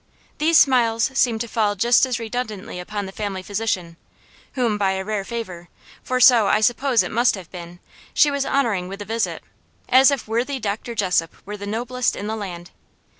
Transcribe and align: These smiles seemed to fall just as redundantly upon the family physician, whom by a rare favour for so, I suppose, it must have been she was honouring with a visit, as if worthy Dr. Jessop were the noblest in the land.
These 0.39 0.57
smiles 0.57 1.11
seemed 1.13 1.41
to 1.41 1.47
fall 1.47 1.75
just 1.75 2.07
as 2.07 2.17
redundantly 2.17 2.79
upon 2.79 3.05
the 3.05 3.11
family 3.11 3.43
physician, 3.43 3.97
whom 4.53 4.75
by 4.79 4.93
a 4.93 5.05
rare 5.05 5.23
favour 5.23 5.69
for 6.01 6.19
so, 6.19 6.47
I 6.47 6.59
suppose, 6.59 7.03
it 7.03 7.11
must 7.11 7.35
have 7.35 7.51
been 7.51 7.79
she 8.11 8.31
was 8.31 8.43
honouring 8.43 8.87
with 8.87 9.03
a 9.03 9.05
visit, 9.05 9.43
as 9.87 10.09
if 10.09 10.27
worthy 10.27 10.57
Dr. 10.59 10.95
Jessop 10.95 11.35
were 11.45 11.55
the 11.55 11.67
noblest 11.67 12.15
in 12.15 12.25
the 12.25 12.35
land. 12.35 12.71